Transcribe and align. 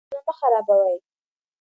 سرکونه 0.09 0.21
مه 0.27 0.33
خرابوئ. 0.39 0.95